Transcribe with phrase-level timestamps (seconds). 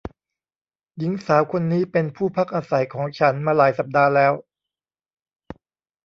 [0.97, 4.33] หญิงสาวคนนี้เป็นผู้พักอาศัยของฉันมาหลายสัปดาห์แล้ว